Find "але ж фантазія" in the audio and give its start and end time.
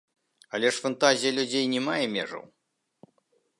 0.57-1.33